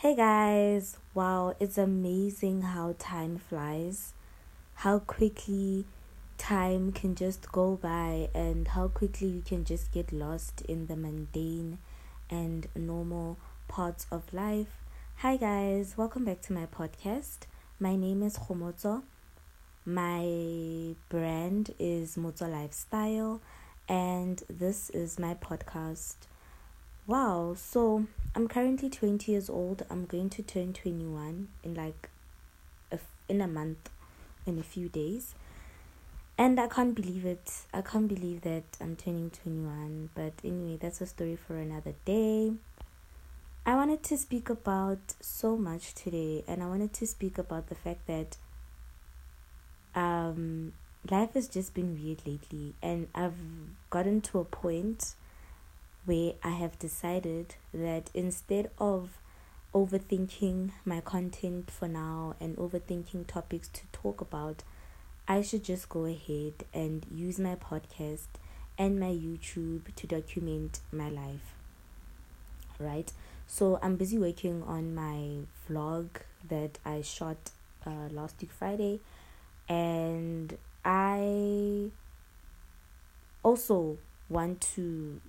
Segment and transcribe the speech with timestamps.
[0.00, 4.12] Hey guys, wow, it's amazing how time flies,
[4.74, 5.86] how quickly
[6.36, 10.96] time can just go by, and how quickly you can just get lost in the
[10.96, 11.78] mundane
[12.28, 13.38] and normal
[13.68, 14.84] parts of life.
[15.20, 17.46] Hi guys, welcome back to my podcast.
[17.80, 19.02] My name is Homoto.
[19.86, 23.40] My brand is Moto Lifestyle,
[23.88, 26.16] and this is my podcast.
[27.06, 28.06] Wow, so
[28.36, 29.86] I'm currently 20 years old.
[29.88, 32.10] I'm going to turn 21 in like
[32.92, 32.98] a,
[33.30, 33.88] in a month,
[34.44, 35.34] in a few days.
[36.36, 37.50] And I can't believe it.
[37.72, 40.10] I can't believe that I'm turning 21.
[40.14, 42.52] But anyway, that's a story for another day.
[43.64, 47.74] I wanted to speak about so much today, and I wanted to speak about the
[47.74, 48.36] fact that
[49.94, 50.74] um,
[51.10, 53.32] life has just been weird lately, and I've
[53.88, 55.14] gotten to a point
[56.06, 59.18] where I have decided that instead of
[59.74, 64.62] overthinking my content for now and overthinking topics to talk about,
[65.28, 68.28] I should just go ahead and use my podcast
[68.78, 71.54] and my YouTube to document my life.
[72.78, 73.12] Right?
[73.46, 76.08] So I'm busy working on my vlog
[76.48, 77.50] that I shot
[77.84, 79.00] uh, last week Friday
[79.68, 81.90] and I
[83.42, 85.20] also want to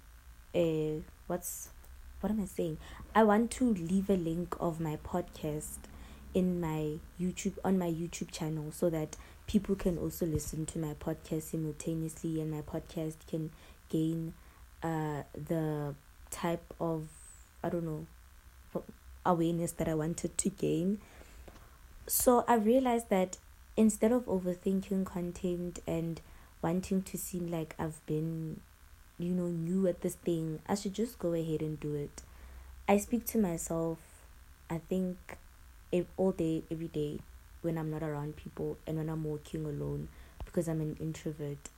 [0.58, 1.70] uh, what's
[2.20, 2.78] what am I saying?
[3.14, 5.78] I want to leave a link of my podcast
[6.34, 10.94] in my YouTube on my YouTube channel so that people can also listen to my
[10.96, 13.52] podcast simultaneously and my podcast can
[13.90, 14.34] gain
[14.84, 15.96] uh the
[16.32, 17.08] type of
[17.64, 18.08] I don't know
[19.26, 21.00] awareness that I wanted to gain.
[22.08, 23.38] So I realized that
[23.76, 26.22] instead of overthinking content and
[26.62, 28.62] wanting to seem like I've been
[29.20, 32.22] you know, new at this thing, I should just go ahead and do it.
[32.88, 33.98] I speak to myself,
[34.70, 35.18] I think,
[36.18, 37.20] all day, every day,
[37.62, 40.10] when I'm not around people and when I'm walking alone
[40.46, 41.70] because I'm an introvert.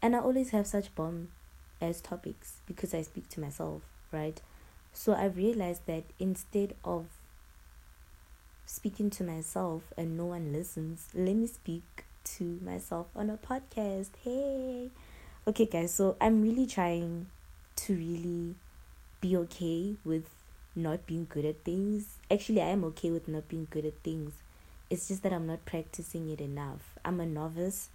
[0.00, 1.28] And I always have such bomb
[1.80, 3.82] as topics because I speak to myself,
[4.12, 4.40] right?
[4.92, 7.06] So I realized that instead of
[8.66, 14.10] speaking to myself and no one listens, let me speak to myself on a podcast.
[14.22, 14.90] Hey
[15.46, 17.26] okay guys so i'm really trying
[17.76, 18.54] to really
[19.20, 20.28] be okay with
[20.76, 22.18] not being good at things.
[22.30, 24.32] Actually i am okay with not being good at things.
[24.90, 26.98] It's just that i'm not practicing it enough.
[27.04, 27.88] I'm a novice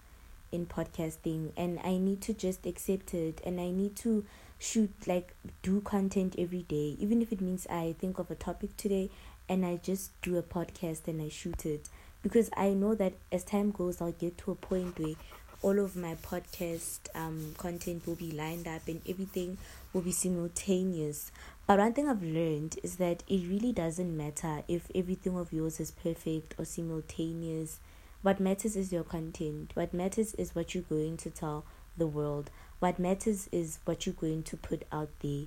[0.52, 4.26] in podcasting and i need to just accept it and i need to
[4.58, 6.96] shoot like do content every day.
[7.00, 9.10] Even if it means i think of a topic today
[9.48, 11.90] and i just do a podcast and i shoot it.
[12.24, 15.16] Because i know that as time goes i'll get to a point where
[15.62, 19.58] all of my podcast um content will be lined up and everything
[19.94, 21.32] will be simultaneous.
[21.68, 25.80] But one thing I've learned is that it really doesn't matter if everything of yours
[25.80, 27.80] is perfect or simultaneous.
[28.22, 29.72] What matters is your content.
[29.76, 31.66] What matters is what you're going to tell
[31.96, 32.50] the world.
[32.80, 35.44] What matters is what you're going to put out there.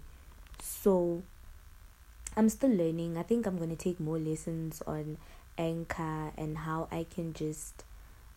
[0.61, 1.23] So
[2.37, 3.17] I'm still learning.
[3.17, 5.19] I think I'm going to take more lessons on
[5.59, 7.85] Anchor and how I can just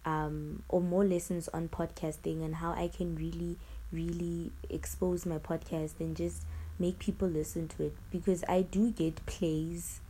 [0.05, 3.57] um, or more lessons on podcasting and how I can really,
[3.91, 6.43] really expose my podcast and just
[6.77, 10.01] make people listen to it because I do get plays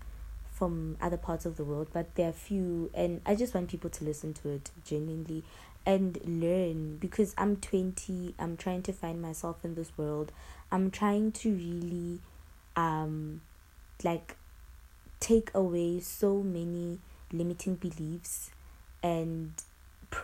[0.51, 3.89] from other parts of the world, but there are few, and I just want people
[3.89, 5.43] to listen to it genuinely
[5.85, 10.31] and learn because I'm 20, I'm trying to find myself in this world.
[10.71, 12.19] I'm trying to really,
[12.75, 13.41] um,
[14.03, 14.35] like,
[15.19, 16.99] take away so many
[17.31, 18.51] limiting beliefs
[19.03, 19.53] and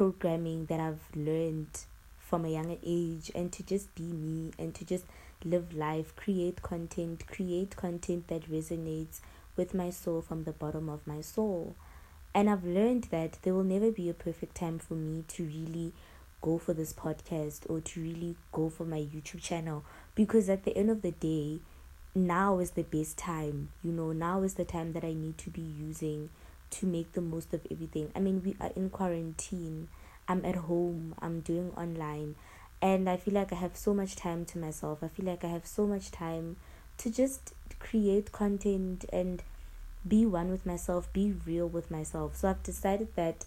[0.01, 1.85] programming that I've learned
[2.17, 5.05] from a younger age and to just be me and to just
[5.45, 9.19] live life, create content, create content that resonates
[9.55, 11.75] with my soul from the bottom of my soul.
[12.33, 15.93] And I've learned that there will never be a perfect time for me to really
[16.41, 19.85] go for this podcast or to really go for my YouTube channel
[20.15, 21.59] because at the end of the day,
[22.15, 23.69] now is the best time.
[23.83, 26.31] You know, now is the time that I need to be using
[26.71, 28.11] to make the most of everything.
[28.15, 29.89] I mean, we are in quarantine.
[30.27, 31.15] I'm at home.
[31.19, 32.35] I'm doing online.
[32.81, 35.03] And I feel like I have so much time to myself.
[35.03, 36.55] I feel like I have so much time
[36.97, 39.43] to just create content and
[40.07, 42.35] be one with myself, be real with myself.
[42.35, 43.45] So I've decided that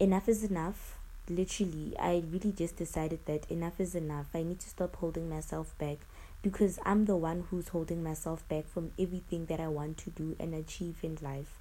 [0.00, 0.96] enough is enough.
[1.28, 4.26] Literally, I really just decided that enough is enough.
[4.32, 5.98] I need to stop holding myself back
[6.40, 10.36] because I'm the one who's holding myself back from everything that I want to do
[10.40, 11.58] and achieve in life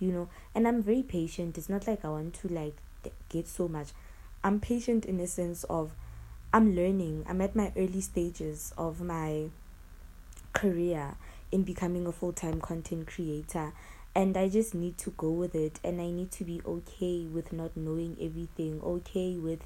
[0.00, 0.28] you know.
[0.54, 1.56] And i'm very patient.
[1.56, 2.76] It's not like i want to like
[3.28, 3.88] get so much.
[4.42, 5.92] I'm patient in the sense of
[6.52, 7.24] i'm learning.
[7.28, 9.50] I'm at my early stages of my
[10.52, 11.14] career
[11.52, 13.72] in becoming a full time content creator.
[14.12, 17.52] And I just need to go with it, and I need to be okay with
[17.52, 19.60] not knowing everything, okay with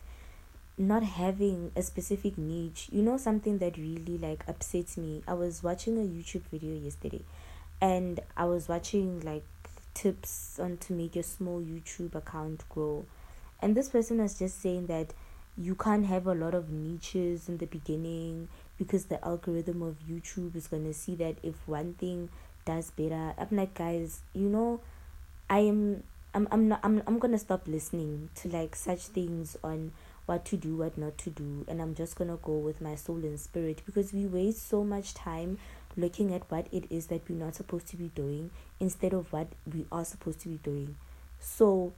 [0.77, 2.89] not having a specific niche.
[2.93, 5.23] You know, something that really like upsets me.
[5.27, 7.23] I was watching a YouTube video yesterday,
[7.81, 9.45] and I was watching like
[9.95, 13.05] tips on to make your small YouTube account grow.
[13.63, 15.15] And this person was just saying that
[15.57, 20.57] you can't have a lot of niches in the beginning because the algorithm of YouTube
[20.57, 22.29] is going to see that if one thing
[22.65, 23.35] does better.
[23.39, 24.81] I'm like, guys, you know,
[25.49, 26.03] I am
[26.35, 29.93] I'm I'm not I'm I'm gonna stop listening to like such things on
[30.27, 33.19] what to do, what not to do, and I'm just gonna go with my soul
[33.19, 35.59] and spirit because we waste so much time
[35.97, 38.51] looking at what it is that we're not supposed to be doing
[38.81, 40.97] instead of what we are supposed to be doing.
[41.41, 41.93] So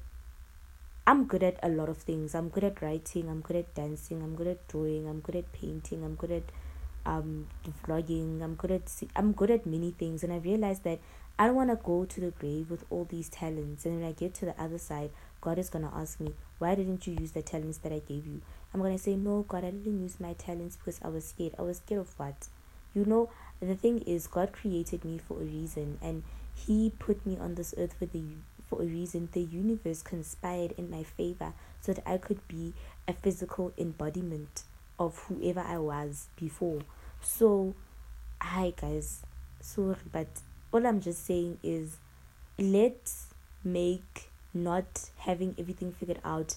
[1.07, 2.35] I'm good at a lot of things.
[2.35, 5.53] I'm good at writing, I'm good at dancing, I'm good at drawing, I'm good at
[5.53, 6.43] painting, I'm good at
[7.07, 7.47] um
[7.87, 8.83] vlogging i'm good at
[9.15, 10.23] i'm good at many things.
[10.23, 10.99] And i realized that
[11.39, 13.87] i don't want to go to the grave with all these talents.
[13.87, 15.11] And when i get to the other side
[15.41, 18.27] god is going to ask me why didn't you use the talents that i gave
[18.27, 18.41] you?
[18.75, 21.55] I'm going to say no god i didn't use my talents because i was scared.
[21.59, 22.49] I was scared of what?
[22.95, 23.31] You know
[23.61, 26.23] the thing is god created me for a reason and
[26.55, 28.23] he put me on this earth for the
[28.69, 29.29] for a reason.
[29.33, 32.73] The universe conspired in my favor so that i could be
[33.07, 34.65] a physical embodiment
[34.99, 36.81] of whoever i was before.
[37.21, 37.75] So,
[38.41, 39.23] hi guys,
[39.61, 40.29] sorry, but
[40.73, 41.97] all I'm just saying is
[42.59, 43.27] let's
[43.63, 46.57] make not having everything figured out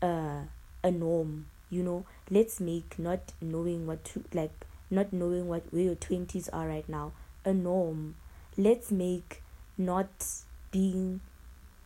[0.00, 0.42] uh,
[0.82, 1.46] a norm.
[1.70, 6.48] You know, let's make not knowing what to like, not knowing what where your twenties
[6.50, 7.12] are right now
[7.44, 8.14] a norm.
[8.56, 9.42] Let's make
[9.78, 10.26] not
[10.70, 11.20] being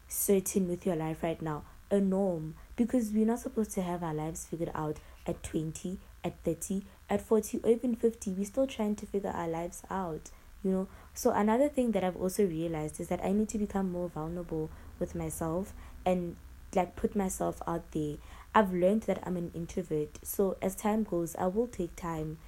[0.09, 4.15] certain with your life right now a norm because we're not supposed to have our
[4.15, 8.97] lives figured out at 20 at 30 at 40 or even 50 we're still trying
[8.97, 10.31] to figure our lives out
[10.65, 10.89] you know?
[11.15, 14.71] So another thing that i've also realized is that i need to become more vulnerable
[14.99, 15.73] with myself
[16.05, 16.37] and
[16.75, 18.17] like put myself out there.
[18.55, 22.39] I've learned that i'm an introvert so as time goes i will take time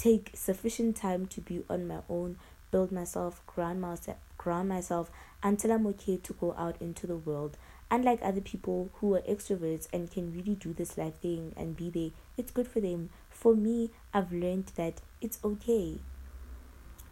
[0.00, 2.34] take sufficient time to be on my own
[2.70, 5.10] build myself ground myself ground myself
[5.42, 7.58] until i'm okay to go out into the world.
[7.90, 11.90] Unlike other people who are extroverts and can really do this life thing and be
[11.90, 13.10] there it's good for them.
[13.28, 15.98] For me i've learned that it's okay.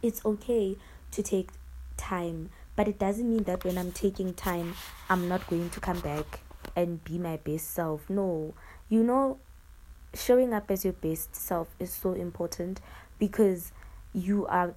[0.00, 0.78] It's okay
[1.10, 1.50] to take
[1.98, 4.74] time but it doesn't mean that when i'm taking time
[5.10, 6.40] i'm not going to come back
[6.74, 8.08] and be my best self.
[8.08, 8.54] No.
[8.88, 9.40] You know
[10.14, 12.80] showing up as your best self is so important
[13.18, 13.72] because
[14.12, 14.74] you are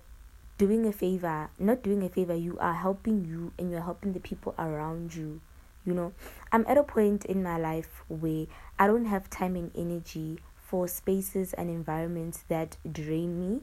[0.58, 4.20] doing a favor not doing a favor you are helping you and you're helping the
[4.20, 5.42] people around you
[5.84, 6.14] you know.
[6.52, 8.46] I'm at a point in my life where
[8.78, 10.38] i don't have time and energy
[10.72, 13.60] for spaces and environments that drain me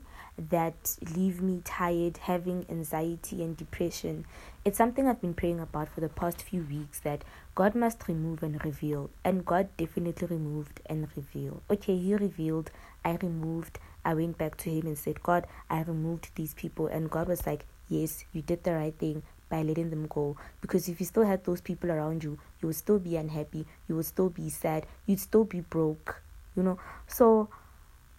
[0.51, 4.27] that leave me tired having anxiety and depression.
[4.63, 7.25] It's something i've been praying about for the past few weeks that
[7.55, 11.63] god must remove and reveal and god definitely removed and revealed.
[11.71, 12.71] Okay he revealed
[13.07, 13.79] i removed.
[14.05, 16.89] I went back to him and said god i removed these people.
[16.89, 20.37] And god was like yes you did the right thing by letting them go.
[20.61, 23.97] Because if you still had those people around you, you would still be unhappy, you
[23.97, 26.23] would still be sad, you'd still be broke,
[26.59, 26.79] you know.
[27.07, 27.49] So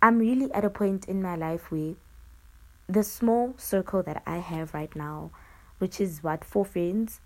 [0.02, 1.96] I'm really at a point in my life where
[2.88, 5.32] the small circle that I have right now,
[5.78, 7.20] which is what, four friends,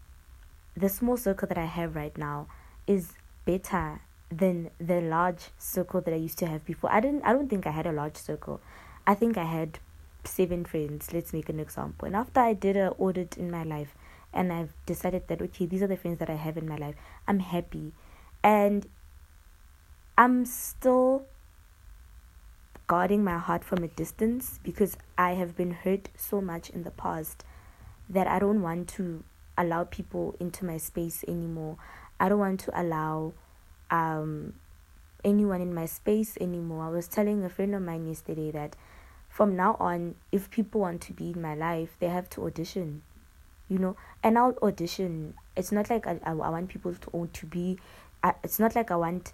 [0.75, 2.48] the small circle that I have right now
[2.88, 3.13] is
[3.46, 6.91] better than the large circle that I used to have before.
[6.91, 8.60] I didn't I don't think I had a large circle.
[9.05, 9.79] I think I had
[10.25, 13.93] seven friends let's make an example and after i did an audit in my life
[14.34, 16.96] and i've decided that okay these are the friends that i have in my life
[17.27, 17.91] i'm happy
[18.41, 18.88] and
[20.17, 21.25] i'm still
[22.88, 26.91] guarding my heart from a distance because i have been hurt so much in the
[26.91, 27.43] past
[28.10, 29.24] that i don't want to
[29.58, 31.77] allow people into my space anymore
[32.20, 33.34] i don't want to allow
[33.91, 34.53] um
[35.24, 38.75] anyone in my space anymore i was telling a friend of mine yesterday that
[39.34, 43.01] from now on, if people want to be in my life, they have to audition,
[43.67, 43.98] you know.
[44.22, 45.34] And I'll audition.
[45.58, 47.79] It's not like I, I, I want people to to be.
[48.22, 49.34] I, it's not like I want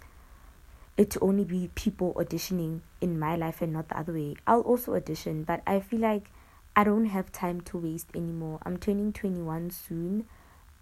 [1.00, 4.36] it to only be people auditioning in my life and not the other way.
[4.46, 6.30] I'll also audition, but I feel like
[6.76, 8.58] I don't have time to waste anymore.
[8.66, 10.26] I'm turning 21 soon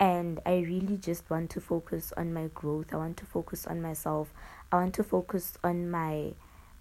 [0.00, 2.92] and I really just want to focus on my growth.
[2.92, 4.32] I want to focus on myself.
[4.72, 6.32] I want to focus on my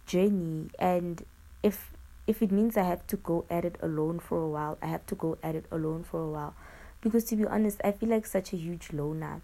[0.07, 1.23] journey and
[1.61, 1.91] if
[2.25, 5.05] if it means I have to go at it alone for a while, I have
[5.05, 6.55] to go at it alone for a while.
[7.01, 9.41] Because to be honest, I feel like such a huge loner.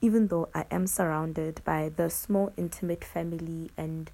[0.00, 4.10] Even though I am surrounded by the small, intimate family and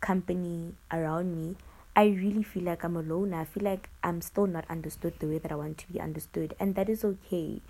[0.00, 1.56] company around me,
[1.96, 3.34] I really feel like I'm alone.
[3.34, 6.54] I feel like I'm still not understood the way that I want to be understood.
[6.58, 7.60] And that is okay.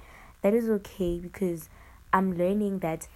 [0.42, 1.68] That is okay because
[2.12, 3.09] I'm learning that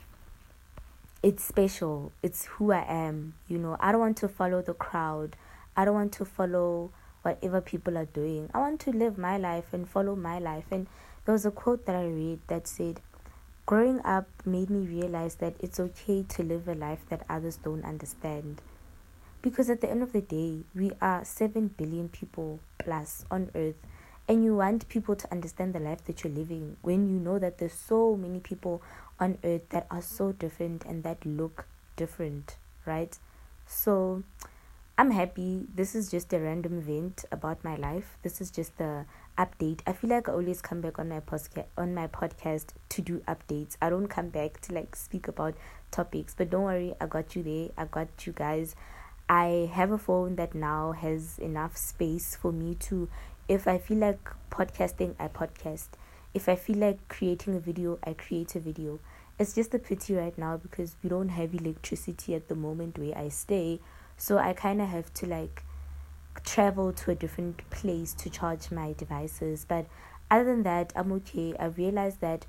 [1.22, 2.12] it's special.
[2.22, 3.34] It's who I am.
[3.48, 5.36] You know, I don't want to follow the crowd.
[5.76, 6.90] I don't want to follow
[7.22, 8.50] whatever people are doing.
[8.54, 10.64] I want to live my life and follow my life.
[10.70, 10.86] And
[11.24, 13.00] there was a quote that I read that said,
[13.68, 17.84] Growing up made me realize that it's okay to live a life that others don't
[17.84, 18.62] understand.
[19.42, 23.76] Because at the end of the day, we are 7 billion people plus on earth,
[24.26, 27.58] and you want people to understand the life that you're living when you know that
[27.58, 28.80] there's so many people
[29.20, 32.56] on earth that are so different and that look different,
[32.86, 33.18] right?
[33.66, 34.22] So,
[35.00, 35.64] I'm happy.
[35.72, 38.18] This is just a random event about my life.
[38.24, 39.06] This is just a
[39.38, 39.78] update.
[39.86, 43.20] I feel like I always come back on my podcast on my podcast to do
[43.28, 43.76] updates.
[43.80, 45.54] I don't come back to like speak about
[45.92, 47.68] topics, but don't worry, I got you there.
[47.78, 48.74] I got you guys.
[49.28, 53.08] I have a phone that now has enough space for me to,
[53.46, 55.90] if I feel like podcasting, I podcast.
[56.34, 58.98] If I feel like creating a video, I create a video.
[59.38, 63.16] It's just a pity right now because we don't have electricity at the moment where
[63.16, 63.78] I stay.
[64.18, 65.62] So I kind of have to like
[66.44, 69.64] travel to a different place to charge my devices.
[69.66, 69.86] But
[70.30, 71.54] other than that, I'm okay.
[71.58, 72.44] I realized that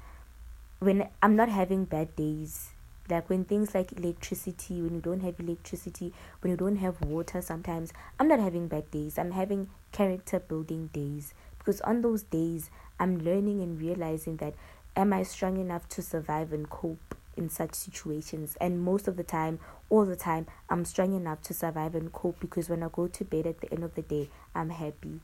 [0.79, 2.71] when I'm not having bad days,
[3.09, 7.41] like when things like electricity when you don't have electricity when you don't have water
[7.41, 12.69] sometimes i'm not having bad days i'm having character building days because on those days
[12.99, 14.53] i'm learning and realizing that
[14.95, 19.23] am i strong enough to survive and cope in such situations and most of the
[19.23, 19.57] time
[19.89, 23.25] all the time i'm strong enough to survive and cope because when i go to
[23.25, 25.19] bed at the end of the day i'm happy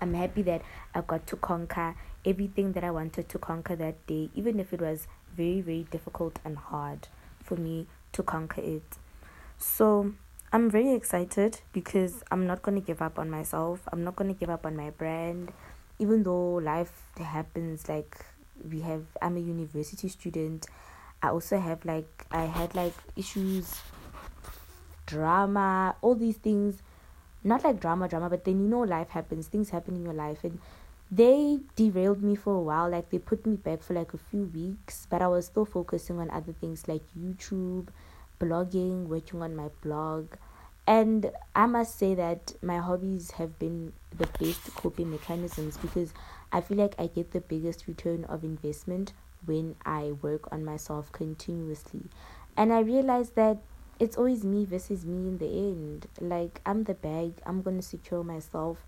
[0.00, 0.62] i'm happy that
[0.94, 1.94] i got to conquer
[2.24, 5.06] everything that i wanted to conquer that day even if it was
[5.38, 7.06] very, very difficult and hard
[7.42, 8.98] for me to conquer it.
[9.56, 10.12] So
[10.52, 13.80] I'm very excited because I'm not going to give up on myself.
[13.92, 15.52] I'm not going to give up on my brand.
[16.00, 18.24] Even though life happens, like
[18.68, 20.66] we have, I'm a university student.
[21.22, 23.74] I also have like, I had like issues,
[25.06, 26.82] drama, all these things.
[27.44, 30.42] Not like drama, drama, but then you know life happens, things happen in your life,
[30.42, 30.58] and
[31.10, 32.90] they derailed me for a while.
[32.90, 36.18] Like they put me back for like a few weeks but i was still focusing
[36.18, 37.88] on other things like youtube
[38.40, 40.34] blogging working on my blog.
[40.86, 46.14] And i must say that my hobbies have been the best coping mechanisms because
[46.50, 49.12] i feel like i get the biggest return of investment
[49.46, 52.04] when i work on myself continuously
[52.56, 53.58] and i realized that
[53.98, 57.82] it's always me versus me in the end like i'm the bag i'm going to
[57.82, 58.84] secure myself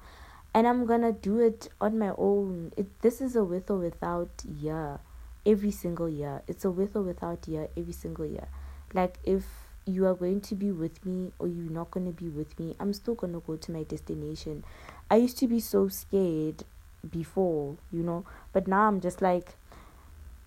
[0.55, 2.73] and I'm gonna do it on my own.
[2.77, 4.99] It this is a with or without year,
[5.47, 6.43] every single year.
[6.49, 8.49] It's a with or without year every single year.
[8.93, 9.45] Like if
[9.87, 12.93] you are going to be with me or you're not gonna be with me, I'm
[12.93, 14.65] still gonna go to my destination.
[15.11, 16.65] I used to be so scared
[17.09, 19.55] before, you know, but now I'm just like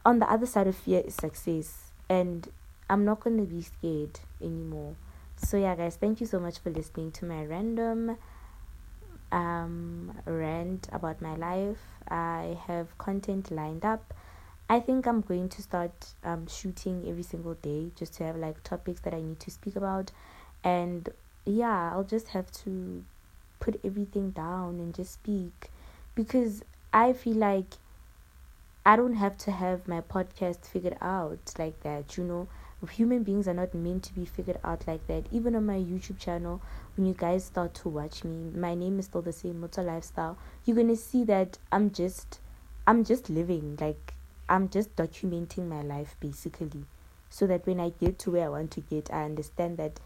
[0.05, 2.50] on the other side of fear is success and
[2.89, 4.95] I'm not gonna be scared anymore.
[5.38, 8.17] So yeah guys, thank you so much for listening to my random
[9.33, 11.79] um, rant about my life.
[12.07, 14.13] I have content lined up.
[14.69, 18.63] I think I'm going to start um, shooting every single day just to have like
[18.63, 20.12] topics that I need to speak about.
[20.63, 21.10] And
[21.45, 23.03] yeah, I'll just have to
[23.60, 25.69] put everything down and just speak
[26.15, 27.74] because I feel like
[28.85, 32.47] I don't have to have my podcast figured out like that, you know
[32.89, 35.25] human beings are not meant to be figured out like that.
[35.31, 36.61] Even on my YouTube channel,
[36.95, 40.37] when you guys start to watch me, my name is still the same, Moto Lifestyle.
[40.65, 42.39] You're gonna see that I'm just,
[42.85, 43.77] I'm just living.
[43.79, 44.13] Like
[44.49, 46.85] I'm just documenting my life basically,
[47.29, 49.99] so that when I get to where I want to get, I understand that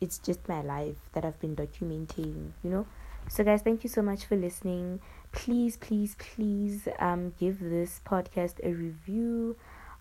[0.00, 2.52] it's just my life that I've been documenting.
[2.62, 2.86] You know.
[3.28, 5.00] So guys, thank you so much for listening.
[5.32, 9.56] Please, please, please, um, give this podcast a review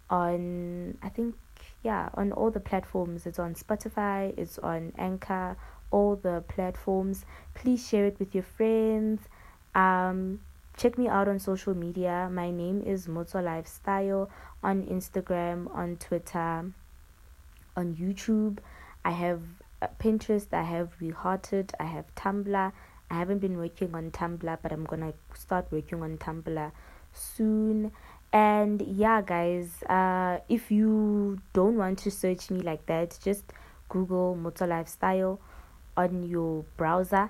[0.09, 1.35] on I think
[1.83, 3.25] yeah, on all the platforms.
[3.25, 5.57] It's on Spotify, it's on Anchor,
[5.91, 7.25] all the platforms.
[7.55, 9.21] Please share it with your friends.
[9.73, 10.39] Um,
[10.77, 12.29] check me out on social media.
[12.31, 14.29] My name is Moto Lifestyle
[14.63, 16.71] on Instagram, on Twitter,
[17.75, 18.59] on YouTube.
[19.03, 19.41] I have
[19.81, 22.71] uh, Pinterest, I have We Heart It, I have Tumblr.
[23.09, 26.71] I haven't been working on Tumblr, but I'm gonna start working on Tumblr
[27.13, 27.91] soon.
[28.33, 33.45] And yeah guys uh if you don't want to search me like that just
[33.87, 35.39] google Moto lifestyle
[35.95, 37.29] on your browser.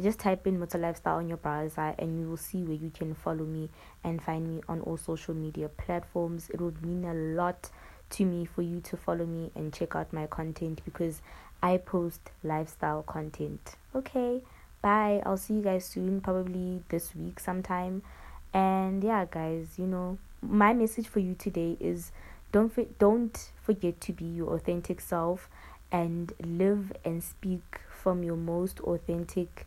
[0.00, 3.14] Just type in Moto lifestyle on your browser and you will see where you can
[3.14, 3.68] follow me
[4.02, 6.50] and find me on all social media platforms.
[6.50, 7.70] It would mean a lot
[8.10, 11.20] to me for you to follow me and check out my content because
[11.62, 13.76] I post lifestyle content.
[13.94, 14.42] Okay,
[14.84, 15.22] bye.
[15.24, 18.02] I'll see you guys soon, probably this week sometime.
[18.52, 22.12] And yeah, guys, you know, my message for you today is
[22.52, 25.48] don't don't forget to be your authentic self
[25.90, 29.66] and live and speak from your most authentic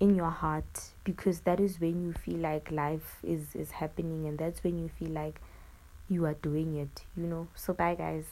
[0.00, 4.38] in your heart because that is when you feel like life is is happening and
[4.38, 5.40] that's when you feel like
[6.08, 8.26] you are doing it you know so bye guys